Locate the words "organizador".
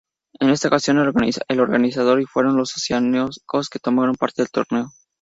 1.59-2.21